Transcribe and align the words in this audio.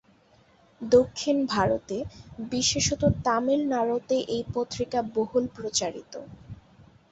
দক্ষিণ 0.81 1.37
ভারতে, 1.47 1.97
বিশেষত 2.51 3.01
তামিলনাড়ুতে 3.25 4.15
এই 4.27 4.43
পত্রিকা 4.53 4.99
বহুল 5.15 5.43
প্রচারিত। 5.55 6.13